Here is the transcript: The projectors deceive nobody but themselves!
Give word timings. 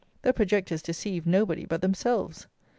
The 0.23 0.33
projectors 0.33 0.81
deceive 0.81 1.27
nobody 1.27 1.63
but 1.67 1.81
themselves! 1.81 2.47